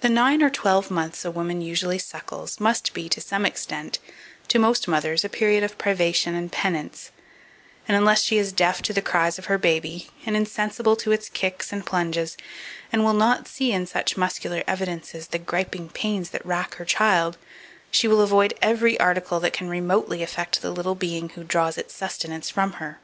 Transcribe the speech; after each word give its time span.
The 0.00 0.14
nine 0.14 0.42
or 0.42 0.50
twelve 0.50 0.90
months 0.90 1.22
a 1.22 1.30
woman 1.30 1.60
usually 1.60 1.98
suckles 1.98 2.58
must 2.60 2.94
be, 2.94 3.10
to 3.10 3.20
some 3.20 3.44
extent, 3.44 3.98
to 4.48 4.58
most 4.58 4.88
mothers, 4.88 5.22
a 5.22 5.28
period 5.28 5.62
of 5.62 5.76
privation 5.76 6.34
and 6.34 6.50
penance, 6.50 7.10
and 7.86 7.94
unless 7.94 8.22
she 8.22 8.38
is 8.38 8.54
deaf 8.54 8.80
to 8.80 8.94
the 8.94 9.02
cries 9.02 9.38
of 9.38 9.52
her 9.52 9.58
baby, 9.58 10.08
and 10.24 10.34
insensible 10.34 10.96
to 10.96 11.12
its 11.12 11.28
kicks 11.28 11.74
and 11.74 11.84
plunges, 11.84 12.38
and 12.90 13.04
will 13.04 13.12
not 13.12 13.46
see 13.46 13.70
in 13.70 13.86
such 13.86 14.16
muscular 14.16 14.64
evidences 14.66 15.26
the 15.26 15.38
griping 15.38 15.90
pains 15.90 16.30
that 16.30 16.46
rack 16.46 16.76
her 16.76 16.86
child, 16.86 17.36
she 17.90 18.08
will 18.08 18.22
avoid 18.22 18.54
every 18.62 18.98
article 18.98 19.40
that 19.40 19.52
can 19.52 19.68
remotely 19.68 20.22
affect 20.22 20.62
the 20.62 20.70
little 20.70 20.94
being 20.94 21.28
who 21.28 21.44
draws 21.44 21.76
its 21.76 21.94
sustenance 21.94 22.48
from 22.48 22.72
her. 22.80 22.98